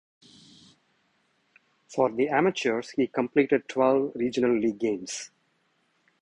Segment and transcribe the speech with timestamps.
[1.93, 5.29] For the amateurs he completed twelve regional league games.